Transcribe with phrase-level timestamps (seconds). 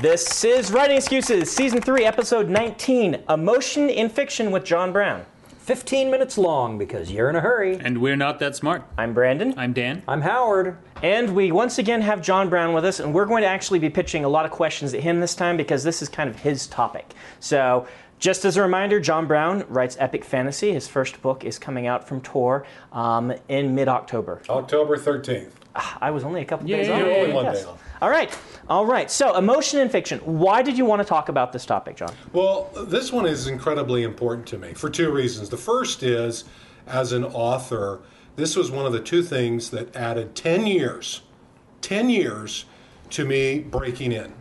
[0.00, 5.24] This is Writing Excuses, Season 3, Episode 19 Emotion in Fiction with John Brown.
[5.60, 7.78] 15 minutes long because you're in a hurry.
[7.78, 8.82] And we're not that smart.
[8.98, 9.54] I'm Brandon.
[9.56, 10.02] I'm Dan.
[10.06, 10.76] I'm Howard.
[11.02, 13.88] And we once again have John Brown with us, and we're going to actually be
[13.88, 16.66] pitching a lot of questions at him this time because this is kind of his
[16.66, 17.14] topic.
[17.40, 17.86] So,
[18.18, 20.72] just as a reminder, John Brown writes epic fantasy.
[20.72, 24.42] His first book is coming out from Tor um, in mid October.
[24.48, 25.50] October 13th.
[26.00, 26.92] I was only a couple days Yay.
[26.92, 26.98] off.
[27.00, 27.82] You're only one day off.
[28.02, 28.36] All right,
[28.68, 29.10] all right.
[29.10, 30.18] So, emotion in fiction.
[30.20, 32.12] Why did you want to talk about this topic, John?
[32.32, 35.48] Well, this one is incredibly important to me for two reasons.
[35.48, 36.44] The first is,
[36.86, 38.00] as an author,
[38.36, 41.22] this was one of the two things that added 10 years,
[41.82, 42.64] 10 years
[43.10, 44.32] to me breaking in.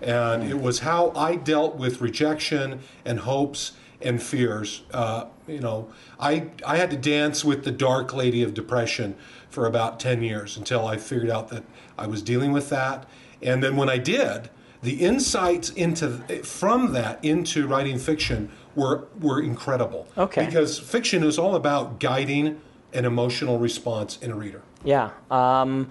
[0.00, 4.82] And it was how I dealt with rejection and hopes and fears.
[4.92, 9.16] Uh, you know, I, I had to dance with the dark lady of depression
[9.50, 11.64] for about 10 years until I figured out that
[12.00, 13.06] I was dealing with that.
[13.42, 14.50] And then when I did,
[14.82, 20.08] the insights into from that into writing fiction were were incredible.
[20.16, 20.46] Okay.
[20.46, 22.60] Because fiction is all about guiding
[22.92, 24.62] an emotional response in a reader.
[24.84, 25.10] Yeah.
[25.30, 25.90] Um,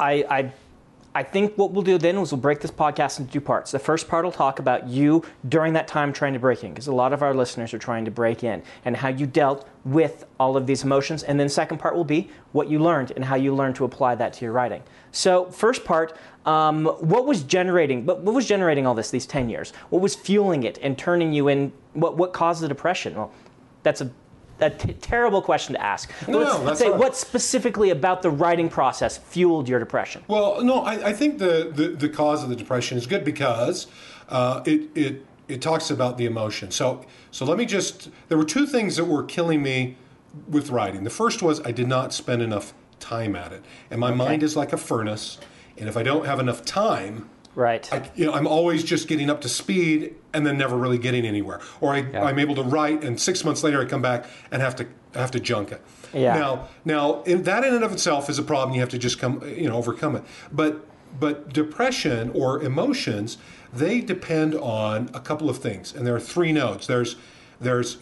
[0.00, 0.52] I, I,
[1.14, 3.72] I think what we'll do then is we'll break this podcast into two parts.
[3.72, 6.86] The first part will talk about you during that time trying to break in, because
[6.86, 10.26] a lot of our listeners are trying to break in, and how you dealt with
[10.38, 11.22] all of these emotions.
[11.22, 14.14] And then second part will be what you learned and how you learned to apply
[14.16, 14.82] that to your writing.
[15.10, 18.06] So first part, um, what was generating?
[18.06, 19.10] What, what was generating all this?
[19.10, 19.72] These ten years.
[19.88, 21.72] What was fueling it and turning you in?
[21.94, 23.14] What what caused the depression?
[23.14, 23.32] Well,
[23.82, 24.10] that's a
[24.60, 26.10] a t- terrible question to ask.
[26.26, 26.98] No, let's, no, that's say right.
[26.98, 30.22] what specifically about the writing process fueled your depression.
[30.28, 33.86] Well, no, I, I think the, the, the cause of the depression is good because
[34.28, 36.70] uh, it, it, it talks about the emotion.
[36.70, 39.96] So, so let me just, there were two things that were killing me
[40.48, 41.04] with writing.
[41.04, 43.64] The first was I did not spend enough time at it.
[43.90, 45.38] And my mind is like a furnace.
[45.76, 47.92] And if I don't have enough time, Right.
[47.92, 51.24] I, you know, I'm always just getting up to speed and then never really getting
[51.24, 51.60] anywhere.
[51.80, 54.76] Or I, I'm able to write, and six months later I come back and have
[54.76, 55.82] to have to junk it.
[56.12, 56.34] Yeah.
[56.34, 58.74] Now, now in, that in and of itself is a problem.
[58.74, 60.22] You have to just come, you know, overcome it.
[60.52, 60.86] But
[61.18, 63.38] but depression or emotions,
[63.72, 66.86] they depend on a couple of things, and there are three nodes.
[66.86, 67.16] There's
[67.60, 67.98] there's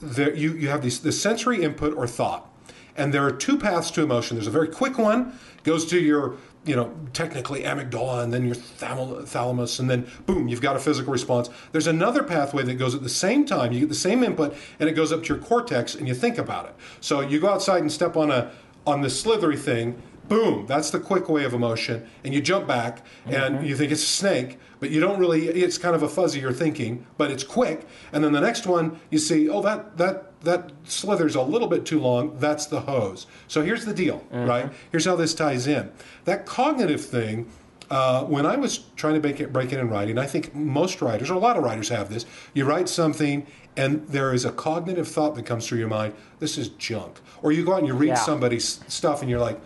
[0.00, 2.50] there you you have these the sensory input or thought.
[2.98, 4.36] And there are two paths to emotion.
[4.36, 8.56] There's a very quick one, goes to your, you know, technically amygdala and then your
[8.56, 11.48] thalamus, and then boom, you've got a physical response.
[11.72, 13.72] There's another pathway that goes at the same time.
[13.72, 16.38] You get the same input, and it goes up to your cortex, and you think
[16.38, 16.74] about it.
[17.00, 18.50] So you go outside and step on a
[18.86, 20.00] on this slithery thing.
[20.28, 24.02] Boom, that's the quick way of emotion, and you jump back, and you think it's
[24.02, 25.46] a snake, but you don't really.
[25.48, 27.86] It's kind of a fuzzier thinking, but it's quick.
[28.12, 31.84] And then the next one, you see, oh, that that that slither's a little bit
[31.86, 32.36] too long.
[32.38, 33.26] That's the hose.
[33.48, 34.70] So here's the deal, right?
[34.90, 35.90] Here's how this ties in.
[36.24, 37.48] That cognitive thing.
[37.88, 41.00] Uh, when I was trying to break it, break it in writing, I think most
[41.00, 42.26] writers, or a lot of writers, have this.
[42.52, 46.14] You write something, and there is a cognitive thought that comes through your mind.
[46.40, 47.20] This is junk.
[47.42, 48.14] Or you go out and you read Yeah.
[48.16, 49.60] somebody's stuff, and you're like,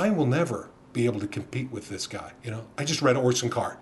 [0.00, 2.32] I, will never be able to compete with this guy.
[2.42, 3.76] You know, I just read Orson Card.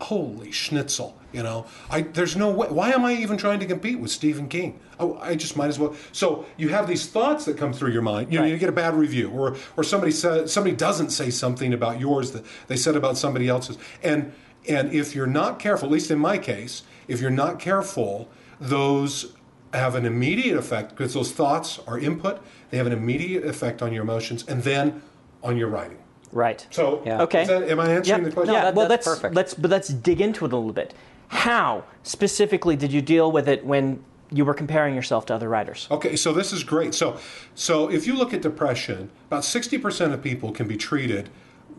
[0.00, 1.16] Holy schnitzel!
[1.32, 2.66] You know, I there's no way.
[2.68, 4.80] Why am I even trying to compete with Stephen King?
[4.98, 5.94] Oh, I just might as well.
[6.10, 8.32] So you have these thoughts that come through your mind.
[8.32, 11.72] You know, you get a bad review, or or somebody says somebody doesn't say something
[11.72, 14.32] about yours that they said about somebody else's, and
[14.68, 18.28] and if you're not careful, at least in my case, if you're not careful,
[18.60, 19.32] those
[19.72, 22.42] have an immediate effect because those thoughts are input.
[22.70, 25.02] They have an immediate effect on your emotions and then
[25.44, 25.98] on your writing.
[26.32, 26.66] Right.
[26.70, 27.22] So, Yeah.
[27.22, 27.44] Okay.
[27.44, 28.30] that- am I answering Yep.
[28.30, 28.54] the question?
[28.54, 28.64] Yeah.
[28.64, 29.34] that- well, that's let's perfect.
[29.36, 30.92] let's but let's dig into it a little bit.
[31.28, 34.02] How specifically did you deal with it when
[34.32, 35.86] you were comparing yourself to other writers?
[35.92, 36.92] Okay, so this is great.
[36.94, 37.16] So,
[37.54, 41.28] so if you look at depression, about sixty percent of people can be treated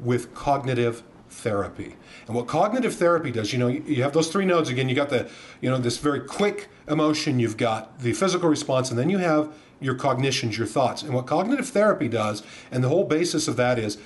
[0.01, 1.95] with cognitive therapy.
[2.27, 4.87] And what cognitive therapy does, you know, you you have those three nodes again.
[4.87, 5.27] You got the,
[5.59, 7.39] you know, this very quick emotion.
[7.39, 11.03] You've got the physical response, and then you have your cognitions, your thoughts.
[11.03, 13.97] And what cognitive therapy does, and the whole basis of that is,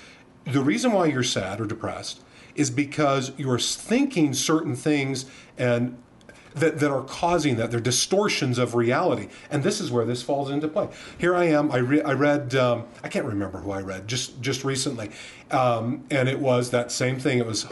[0.46, 2.22] the reason why you're sad or depressed
[2.56, 5.26] is because you're thinking certain things
[5.58, 5.98] and
[6.56, 7.72] that, that are causing that.
[7.72, 9.30] They're distortions of reality.
[9.52, 10.90] And this is where this falls into play.
[11.18, 11.72] Here I am.
[11.72, 15.12] I, re- I read, um, I can't remember who I read just, just recently.
[15.52, 17.38] Um, and it was that same thing.
[17.38, 17.68] It was,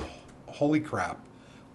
[0.48, 1.20] holy crap,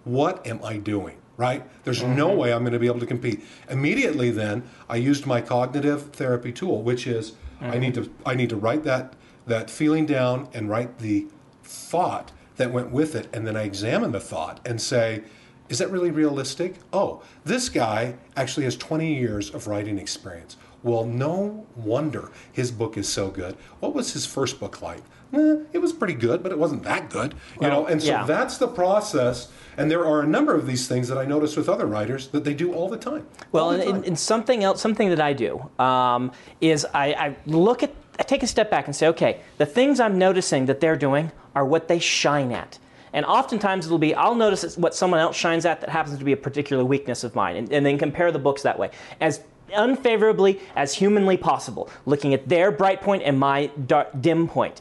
[0.04, 1.16] what am I doing?
[1.36, 1.64] Right?
[1.84, 2.16] There's mm-hmm.
[2.16, 3.42] no way I'm going to be able to compete.
[3.68, 8.04] Immediately then, I used my cognitive therapy tool, which is I need mm-hmm.
[8.04, 9.14] to I need to write that
[9.46, 11.26] that feeling down and write the
[11.64, 15.22] thought that went with it, and then I examine the thought and say,
[15.68, 16.76] is that really realistic?
[16.92, 20.56] Oh, this guy actually has 20 years of writing experience.
[20.82, 23.56] Well, no wonder his book is so good.
[23.80, 25.02] What was his first book like?
[25.32, 27.86] Eh, it was pretty good, but it wasn't that good, you know.
[27.86, 28.24] And so yeah.
[28.24, 29.50] that's the process.
[29.78, 32.44] And there are a number of these things that I notice with other writers that
[32.44, 33.26] they do all the time.
[33.52, 33.94] Well, the and, time.
[33.96, 38.24] and, and something else, something that I do um, is I, I look at, I
[38.24, 41.64] take a step back and say, okay, the things I'm noticing that they're doing are
[41.64, 42.78] what they shine at.
[43.14, 46.24] And oftentimes it'll be, I'll notice it's what someone else shines at that happens to
[46.24, 48.90] be a particular weakness of mine, and, and then compare the books that way.
[49.20, 49.40] As
[49.74, 54.80] unfavorably as humanly possible, looking at their bright point and my dark, dim point.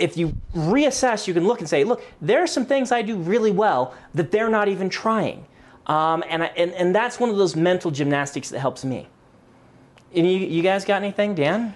[0.00, 3.16] If you reassess, you can look and say, look, there are some things I do
[3.16, 5.46] really well that they're not even trying.
[5.86, 9.08] Um, and, I, and, and that's one of those mental gymnastics that helps me.
[10.14, 11.74] And you, you guys got anything, Dan?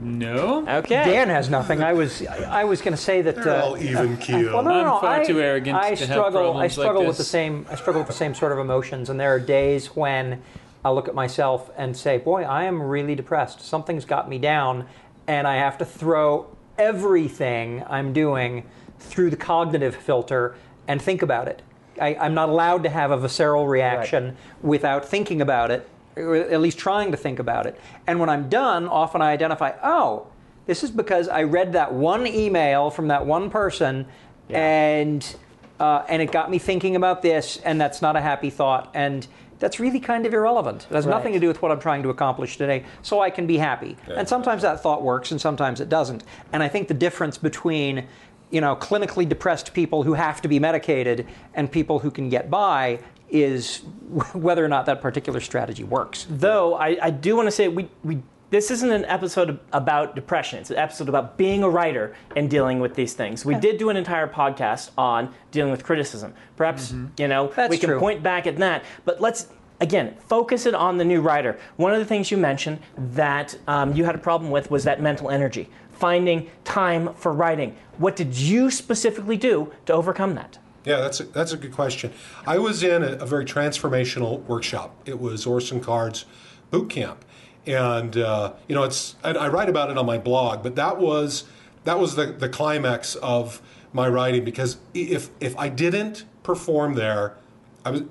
[0.00, 0.66] No.
[0.68, 1.04] Okay.
[1.04, 1.82] Dan has nothing.
[1.82, 3.34] I was I was going to say that.
[3.34, 4.52] They're uh, all even keel.
[4.54, 5.00] Well, no, no, I'm no.
[5.00, 6.40] far I, too arrogant I to have struggle.
[6.40, 7.66] I problems like struggle with the same.
[7.68, 10.40] I struggle with the same sort of emotions, and there are days when
[10.84, 13.60] I look at myself and say, "Boy, I am really depressed.
[13.60, 14.86] Something's got me down,"
[15.26, 16.46] and I have to throw
[16.78, 18.64] everything I'm doing
[18.98, 20.54] through the cognitive filter
[20.86, 21.62] and think about it.
[22.00, 26.60] I, I'm not allowed to have a visceral reaction without thinking about it, or at
[26.60, 27.80] least trying to think about it.
[28.06, 30.28] And when I'm done, often I identify, oh,
[30.66, 34.06] this is because I read that one email from that one person,
[34.50, 35.36] and
[35.80, 39.26] uh, and it got me thinking about this, and that's not a happy thought, and
[39.58, 40.86] that's really kind of irrelevant.
[40.90, 43.46] It has nothing to do with what I'm trying to accomplish today, so I can
[43.46, 43.96] be happy.
[44.16, 46.24] And sometimes that thought works, and sometimes it doesn't.
[46.52, 48.06] And I think the difference between
[48.50, 52.50] you know clinically depressed people who have to be medicated and people who can get
[52.50, 53.00] by
[53.30, 53.78] is
[54.32, 56.26] whether or not that particular strategy works.
[56.30, 60.58] Though I, I do want to say we, we this isn't an episode about depression.
[60.58, 63.44] It's an episode about being a writer and dealing with these things.
[63.44, 66.34] We did do an entire podcast on dealing with criticism.
[66.56, 67.98] Perhaps you know That's we can true.
[67.98, 69.48] point back at that, but let's.
[69.80, 71.56] Again, focus it on the new writer.
[71.76, 75.00] One of the things you mentioned that um, you had a problem with was that
[75.00, 77.76] mental energy, finding time for writing.
[77.98, 80.58] What did you specifically do to overcome that?
[80.84, 82.12] Yeah, that's a, that's a good question.
[82.44, 85.00] I was in a, a very transformational workshop.
[85.06, 86.24] It was Orson Card's
[86.72, 87.24] boot camp,
[87.68, 90.62] and uh, you know, it's I, I write about it on my blog.
[90.62, 91.44] But that was
[91.84, 93.62] that was the, the climax of
[93.92, 97.36] my writing because if if I didn't perform there,
[97.84, 98.02] I was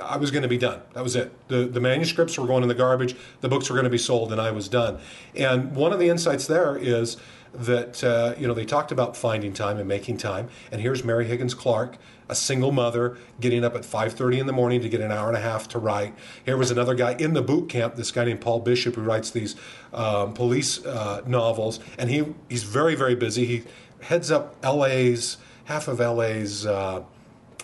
[0.00, 0.80] I was going to be done.
[0.94, 1.32] That was it.
[1.48, 3.14] The the manuscripts were going in the garbage.
[3.42, 4.98] The books were going to be sold, and I was done.
[5.36, 7.18] And one of the insights there is
[7.54, 10.48] that uh, you know they talked about finding time and making time.
[10.70, 11.96] And here's Mary Higgins Clark,
[12.28, 15.36] a single mother, getting up at 5:30 in the morning to get an hour and
[15.36, 16.14] a half to write.
[16.44, 19.30] Here was another guy in the boot camp, this guy named Paul Bishop, who writes
[19.30, 19.56] these
[19.92, 23.46] um, police uh, novels, and he he's very very busy.
[23.46, 23.62] He
[24.00, 26.66] heads up LA's half of LA's.
[26.66, 27.04] Uh,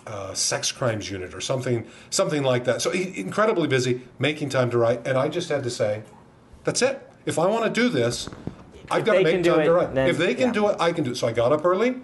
[0.07, 2.81] uh, sex crimes unit or something something like that.
[2.81, 6.03] So he, incredibly busy, making time to write, and I just had to say,
[6.65, 7.07] "That's it.
[7.27, 8.29] If I want to do this,
[8.91, 9.95] I've got to make time to write.
[9.95, 10.53] then- if they can yeah.
[10.53, 11.97] do it, I can do it." So I got up early.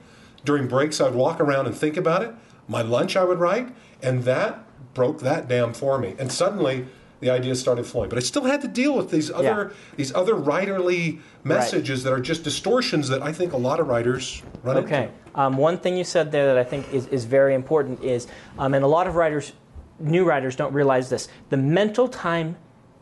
[0.44, 2.32] During breaks, I'd walk around and think about it.
[2.68, 3.68] My lunch, I would write,
[4.02, 4.64] and that
[4.94, 6.14] broke that dam for me.
[6.18, 6.86] And suddenly,
[7.20, 8.08] the ideas started flowing.
[8.08, 12.20] But I still had to deal with these other these other writerly messages that are
[12.20, 14.88] just distortions that I think a lot of writers run into.
[14.88, 15.10] Okay.
[15.34, 18.26] Um, one thing you said there that I think is, is very important is,
[18.58, 19.52] um, and a lot of writers,
[19.98, 21.28] new writers, don't realize this.
[21.50, 22.56] The mental time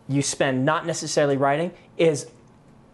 [0.09, 2.27] you spend not necessarily writing is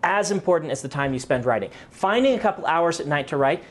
[0.02, 1.70] as important as the time you spend writing.
[1.90, 3.62] Finding a couple hours at night to write,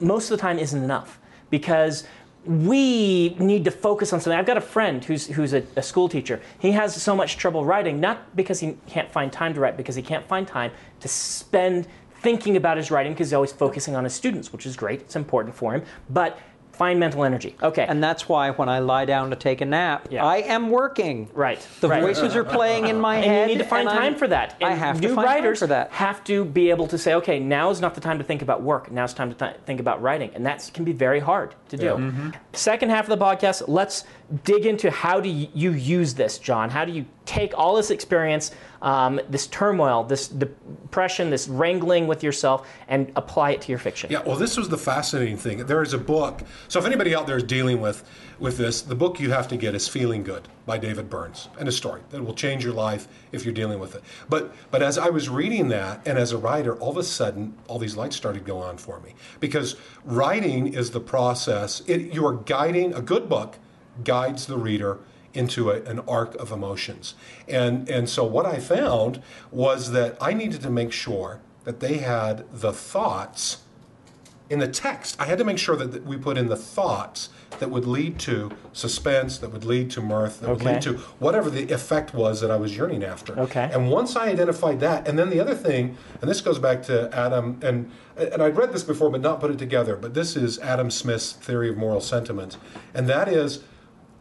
[0.00, 1.18] most of the time isn't enough
[1.50, 2.04] because
[2.44, 4.38] we need to focus on something.
[4.38, 6.40] I've got a friend who's, who's a, a school teacher.
[6.58, 9.96] He has so much trouble writing, not because he can't find time to write, because
[9.96, 11.86] he can't find time to spend
[12.20, 15.00] thinking about his writing because he's always focusing on his students, which is great.
[15.00, 15.82] It's important for him.
[16.10, 16.38] But
[16.78, 17.56] find mental energy.
[17.62, 17.84] Okay.
[17.86, 20.24] And that's why when I lie down to take a nap, Yeah.
[20.24, 21.28] I am working.
[21.34, 22.00] Right, The right.
[22.02, 23.34] voices are playing in my and head.
[23.42, 24.54] And you need to find and I'm- time for that.
[24.60, 25.90] And I have new to find writers time for that.
[25.92, 28.62] have to be able to say, okay, now is not the time to think about
[28.62, 28.90] work.
[28.90, 31.76] Now it's time to th- think about writing, and that can be very hard to
[31.76, 31.86] do.
[31.94, 32.30] Mm-hmm.
[32.52, 34.04] Second half of the podcast, let's
[34.44, 36.70] dig into how do you use this, John?
[36.70, 42.22] How do you take all this experience, um, this turmoil, this depression, this wrangling with
[42.22, 44.10] yourself, and apply it to your fiction.
[44.10, 45.66] Yeah, well, this was the fascinating thing.
[45.66, 46.42] There is a book.
[46.68, 48.08] So if anybody out there is dealing with
[48.38, 51.68] with this, the book you have to get is Feeling Good by David Burns, and
[51.68, 54.02] a story that will change your life if you're dealing with it.
[54.28, 57.54] But but as I was reading that, and as a writer, all of a sudden,
[57.66, 61.82] all these lights started going on for me because writing is the process.
[61.86, 63.58] It, you are guiding a good book
[64.04, 64.98] guides the reader
[65.34, 67.14] into a, an arc of emotions.
[67.46, 71.98] And, and so what I found was that I needed to make sure that they
[71.98, 73.58] had the thoughts
[74.50, 75.16] in the text.
[75.20, 78.50] I had to make sure that we put in the thoughts that would lead to
[78.72, 82.50] suspense, that would lead to mirth, that would lead to whatever the effect was that
[82.50, 83.38] I was yearning after.
[83.38, 83.68] Okay.
[83.72, 87.14] And once I identified that, and then the other thing, and this goes back to
[87.14, 90.58] Adam, and and I'd read this before but not put it together, but this is
[90.58, 92.56] Adam Smith's theory of moral sentiment,
[92.94, 93.62] and that is,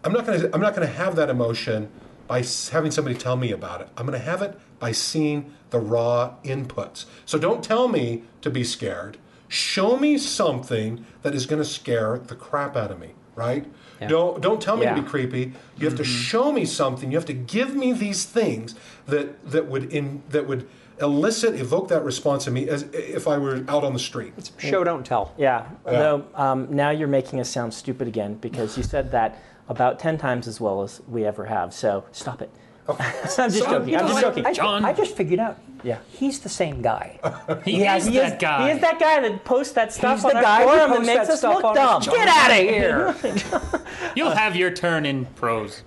[0.04, 1.89] I'm not going to I'm not going to have that emotion
[2.27, 3.89] by having somebody tell me about it.
[3.98, 7.06] I'm going to have it by seeing the raw inputs.
[7.25, 9.18] So don't tell me to be scared.
[9.48, 13.66] Show me something that is going to scare the crap out of me, right?
[14.08, 15.54] Don't don't tell me to be creepy.
[15.77, 17.12] You have to show me something.
[17.12, 18.75] You have to give me these things
[19.08, 20.68] that that would in that would
[21.00, 24.34] elicit, evoke that response in me as if I were out on the street.
[24.58, 25.34] Show don't tell.
[25.38, 25.68] Yeah.
[25.86, 30.17] Though um, now you're making us sound stupid again because you said that about ten
[30.17, 31.74] times as well as we ever have.
[31.74, 32.50] So stop it.
[32.88, 33.95] I'm just joking.
[33.97, 34.45] I'm just joking.
[34.45, 34.86] I, John.
[34.86, 35.57] I just figured out.
[35.83, 36.00] Yeah.
[36.09, 37.19] He's the same guy.
[37.65, 38.65] He Yeah, is he that is, guy.
[38.65, 40.89] He is that guy that posts that stuff He's on the our guy who forum
[40.89, 42.01] that posts makes us look dumb.
[42.01, 43.81] his- Get out of here!
[44.15, 45.83] You'll have your turn in prose.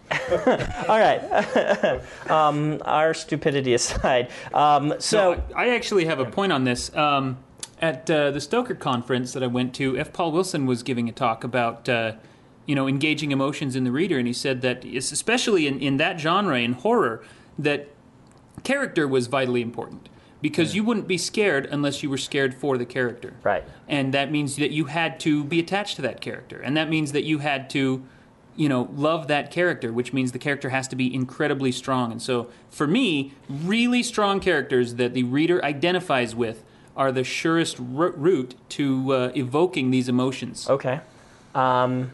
[0.88, 2.00] All right.
[2.30, 4.30] um, our stupidity aside.
[4.52, 6.94] Um, so, So I actually have a point on this.
[6.94, 7.38] Um,
[7.80, 10.12] at uh, the Stoker conference that I went to, F.
[10.12, 12.12] Paul Wilson was giving a talk about uh,
[12.70, 16.20] you know engaging emotions in the reader, and he said that especially in, in that
[16.20, 17.20] genre in horror
[17.58, 17.88] that
[18.62, 20.08] character was vitally important
[20.40, 23.34] because you wouldn't be scared unless you were scared for the character.
[23.42, 23.64] Right.
[23.88, 27.10] And that means that you had to be attached to that character, and that means
[27.10, 28.04] that you had to
[28.54, 32.20] you know love that character which means the character has to be incredibly strong and
[32.20, 36.64] so for me really strong characters that the reader identifies with
[36.96, 41.00] are the surest ro- route to uh, evoking these emotions okay.
[41.54, 42.10] Um,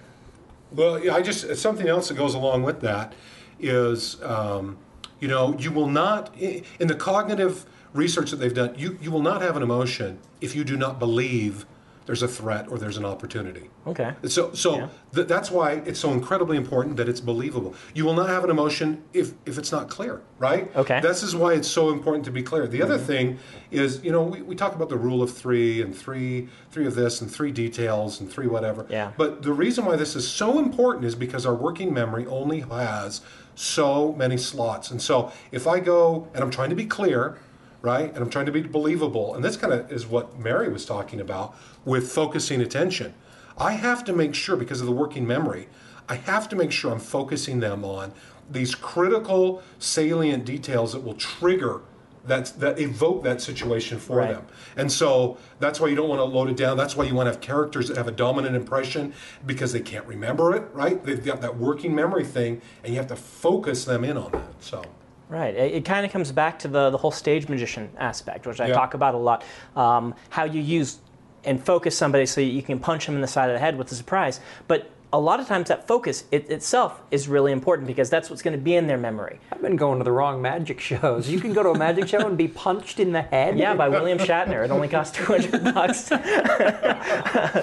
[0.73, 3.15] Well, I just something else that goes along with that
[3.61, 4.79] is, um,
[5.21, 8.75] you know, you will not in the cognitive research that they've done.
[8.77, 11.67] You you will not have an emotion if you do not believe
[12.07, 13.69] there's a threat or there's an opportunity.
[13.87, 14.15] okay.
[14.27, 14.89] So, so Yeah.
[15.15, 17.75] th- that's why it's so incredibly important that it's believable.
[17.95, 20.75] You will not have an emotion if, if it's not clear, right?
[20.75, 21.01] Okay.
[21.01, 22.67] This is why it's so important to be clear.
[22.67, 23.07] The other mm-hmm.
[23.07, 23.39] thing
[23.71, 26.95] is, you know, we, we talk about the rule of three and three, three of
[26.95, 28.87] this and three details and three whatever.
[28.89, 29.13] Yeah.
[29.17, 33.21] But the reason why this is so important is because our working memory only has
[33.57, 34.91] so many slots.
[34.91, 37.39] And so if I go and I'm trying to be clear,
[37.87, 38.13] right?
[38.13, 39.37] And I'm trying to be believable.
[39.37, 43.15] And this kind of is what Mary was talking about with focusing attention.
[43.57, 45.69] I have to make sure, because of the working memory,
[46.09, 48.13] I have to make sure I'm focusing them on
[48.51, 51.83] these critical, salient details that will trigger
[52.27, 54.31] that, that evoke that situation for Right.
[54.31, 54.47] them.
[54.77, 56.77] And so that's why you don't want to load it down.
[56.77, 59.15] That's why you want to have characters that have a dominant impression
[59.47, 61.05] because they can't remember it, right?
[61.05, 64.55] They've got that working memory thing, and you have to focus them in on that.
[64.59, 64.83] So.
[65.29, 65.55] Right.
[65.55, 68.69] It, it kind of comes back to the, the whole stage magician aspect, which I
[68.69, 68.75] Yeah.
[68.75, 69.45] talk about a lot.
[69.75, 70.99] Um, how you use
[71.45, 73.91] and focus somebody so you can punch them in the side of the head with
[73.93, 74.41] a surprise.
[74.69, 78.43] But a lot of times that focus it, itself is really important because that's what's
[78.43, 79.39] going to be in their memory.
[79.53, 81.29] I've been going to the wrong magic shows.
[81.29, 83.57] You can go to a magic show and be punched in the head.
[83.59, 84.65] Yeah, by William Shatner.
[84.65, 86.11] It only costs 200 bucks.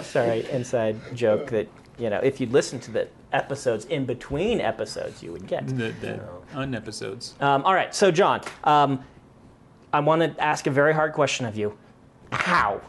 [0.10, 5.21] Sorry, inside joke that, you know, if you'd listen to the episodes in between episodes,
[5.21, 5.67] you would get.
[5.67, 6.21] the, the
[6.53, 9.03] unepisodes Um, all right, so John, um,
[9.91, 11.77] I want to ask a very hard question of you.
[12.31, 12.81] How?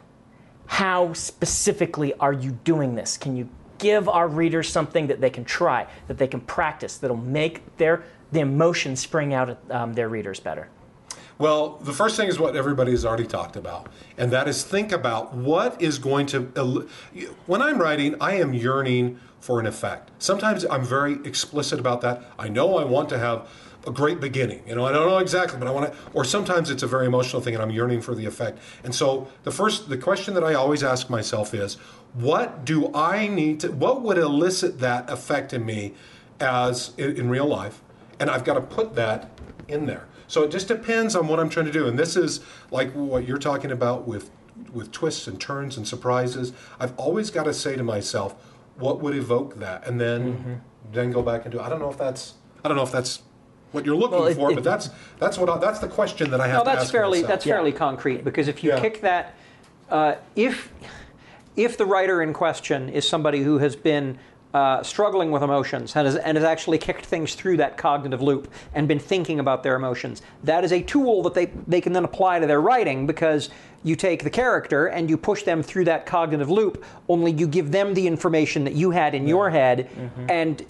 [0.67, 3.19] How specifically are you doing this?
[3.19, 7.17] Can you give our readers something that they can try, that they can practice, that'll
[7.17, 10.69] make their the emotion spring out at um, their readers better?
[11.37, 14.93] Well, the first thing is what everybody has already talked about, and that is think
[14.93, 16.89] about what is going to.
[17.47, 20.11] When I'm writing, I am yearning for an effect.
[20.19, 22.23] Sometimes I'm very explicit about that.
[22.39, 23.49] I know I want to have
[23.87, 24.63] a great beginning.
[24.67, 25.99] You know, I don't know exactly, but I want to.
[26.13, 28.59] Or sometimes it's a very emotional thing, and I'm yearning for the effect.
[28.85, 31.75] And so the first, the question that I always ask myself is,
[32.15, 33.73] what do I need to?
[33.73, 35.95] What would elicit that effect in me,
[36.39, 37.83] as in, in real life?
[38.21, 39.31] And I've got to put that
[39.67, 40.07] in there.
[40.29, 41.87] So it just depends on what I'm trying to do.
[41.87, 42.41] And this is
[42.71, 44.31] like what you're talking about with
[44.73, 46.53] with twists and turns and surprises.
[46.79, 48.35] I've always got to say to myself,
[48.77, 49.87] what would evoke that?
[49.87, 50.63] And then
[50.93, 53.23] then go back and do I don't know if that's I don't know if that's
[53.73, 56.31] what you're looking Well, it- for, it- but that's that's what I, that's the question
[56.31, 57.29] that I have No, to that's ask fairly myself.
[57.29, 58.81] that's fairly concrete because if you Yeah.
[58.81, 59.35] kick that,
[59.91, 60.73] uh, if
[61.57, 64.19] if the writer in question is somebody who has been
[64.55, 68.51] uh, struggling with emotions and has, and has actually kicked things through that cognitive loop
[68.73, 72.05] and been thinking about their emotions, that is a tool that they they can then
[72.05, 73.51] apply to their writing because
[73.83, 76.85] you take the character and you push them through that cognitive loop.
[77.09, 79.91] Only you give them the information that you had in your head
[80.29, 80.65] and.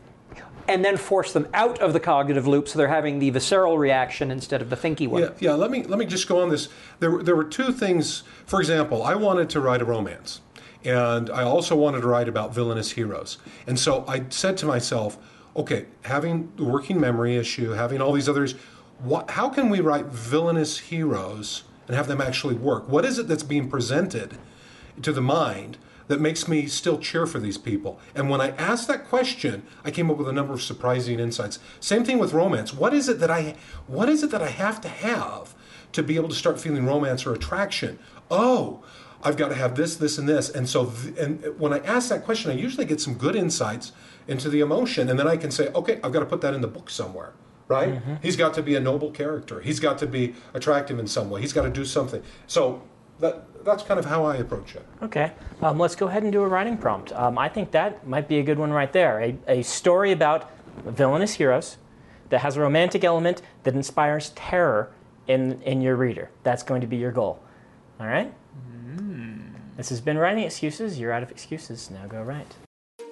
[0.67, 4.31] And then force them out of the cognitive loop, so they're having the visceral reaction
[4.31, 5.21] instead of the thinky one.
[5.21, 5.53] Yeah, yeah.
[5.53, 6.71] Let me let me just go on this.
[7.01, 8.23] There, there were two things.
[8.47, 10.41] For example, I wanted to write a romance,
[10.85, 13.39] and I also wanted to write about villainous heroes.
[13.67, 15.17] And so I said to myself,
[15.57, 18.55] okay, having the working memory issue, having all these others,
[18.99, 22.89] what, how can we write villainous heroes and have them actually work?
[22.89, 24.37] What is it that's being presented
[25.03, 25.79] to the mind?
[26.07, 27.99] That makes me still cheer for these people.
[28.15, 31.59] And when I asked that question, I came up with a number of surprising insights.
[31.81, 32.75] Same thing with romance.
[32.75, 33.55] What is it that I
[33.87, 35.55] what is it that I have to have
[35.93, 37.99] to be able to start feeling romance or attraction?
[38.31, 38.85] Oh,
[39.25, 40.51] I've got to have this, this, and this.
[40.51, 43.93] And so, th- and when I ask that question, I usually get some good insights
[44.29, 46.61] into the emotion, and then I can say, okay, I've got to put that in
[46.61, 47.33] the book somewhere.
[47.67, 48.03] Right?
[48.23, 49.63] He's got to be a noble character.
[49.63, 51.41] He's got to be attractive in some way.
[51.41, 52.23] He's got to do something.
[52.47, 52.83] So
[53.21, 54.85] that that's kind of how I approach it.
[55.03, 57.13] Okay, um, let's go ahead and do a writing prompt.
[57.13, 59.19] Um, I think that might be a good one right there.
[59.19, 60.51] A, a story about
[60.85, 61.79] villainous heroes
[62.29, 64.93] that has a romantic element that inspires terror
[65.27, 66.31] in, in your reader.
[66.43, 67.43] That's going to be your goal.
[67.99, 68.33] All right?
[69.77, 70.99] This has been Writing Excuses.
[70.99, 71.91] You're out of excuses.
[71.91, 72.55] Now go write.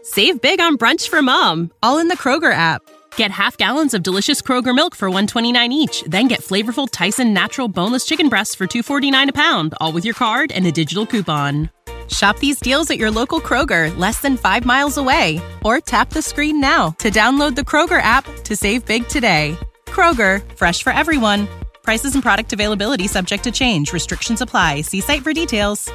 [0.03, 2.83] Save big on brunch for mom, all in the Kroger app.
[3.17, 7.69] Get half gallons of delicious Kroger milk for 129 each, then get flavorful Tyson natural
[7.69, 11.71] boneless chicken breasts for 249 a pound, all with your card and a digital coupon.
[12.09, 16.23] Shop these deals at your local Kroger, less than 5 miles away, or tap the
[16.23, 19.57] screen now to download the Kroger app to save big today.
[19.87, 21.47] Kroger, fresh for everyone.
[21.83, 23.93] Prices and product availability subject to change.
[23.93, 24.83] Restrictions apply.
[24.83, 25.91] See site for details.